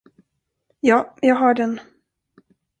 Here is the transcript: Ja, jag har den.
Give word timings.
Ja, 0.81 1.13
jag 1.21 1.35
har 1.35 1.53
den. 1.53 1.79